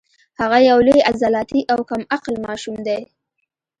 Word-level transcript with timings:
هغه 0.41 0.57
یو 0.69 0.77
لوی 0.87 0.99
عضلاتي 1.09 1.61
او 1.71 1.79
کم 1.89 2.01
عقل 2.15 2.33
ماشوم 2.45 2.75
دی 2.87 2.99